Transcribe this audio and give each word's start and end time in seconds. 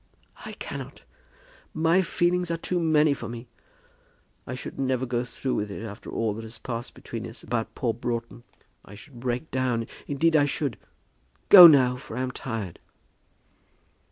"I 0.45 0.53
cannot. 0.53 1.03
My 1.75 2.01
feelings 2.01 2.49
are 2.49 2.57
too 2.57 2.79
many 2.79 3.13
for 3.13 3.29
me. 3.29 3.47
I 4.47 4.55
should 4.55 4.79
never 4.79 5.05
go 5.05 5.23
through 5.23 5.53
with 5.53 5.69
it 5.69 5.83
after 5.85 6.09
all 6.09 6.33
that 6.33 6.41
has 6.41 6.57
passed 6.57 6.95
between 6.95 7.27
us 7.27 7.43
about 7.43 7.75
poor 7.75 7.93
Broughton. 7.93 8.41
I 8.83 8.95
should 8.95 9.19
break 9.19 9.51
down; 9.51 9.85
indeed 10.07 10.35
I 10.35 10.45
should. 10.45 10.77
Go 11.49 11.67
now, 11.67 11.97
for 11.97 12.17
I 12.17 12.21
am 12.21 12.31
tired." 12.31 12.79